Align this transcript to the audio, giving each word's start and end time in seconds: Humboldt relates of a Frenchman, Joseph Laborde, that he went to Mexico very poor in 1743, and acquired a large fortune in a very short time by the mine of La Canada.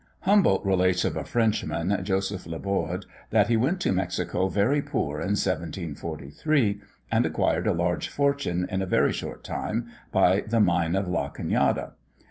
Humboldt 0.21 0.65
relates 0.65 1.05
of 1.05 1.15
a 1.15 1.23
Frenchman, 1.23 2.03
Joseph 2.03 2.47
Laborde, 2.47 3.05
that 3.29 3.49
he 3.49 3.55
went 3.55 3.79
to 3.81 3.91
Mexico 3.91 4.47
very 4.47 4.81
poor 4.81 5.17
in 5.17 5.35
1743, 5.37 6.81
and 7.11 7.23
acquired 7.23 7.67
a 7.67 7.71
large 7.73 8.07
fortune 8.07 8.65
in 8.71 8.81
a 8.81 8.87
very 8.87 9.13
short 9.13 9.43
time 9.43 9.89
by 10.11 10.39
the 10.41 10.59
mine 10.59 10.95
of 10.95 11.07
La 11.07 11.29
Canada. 11.29 11.91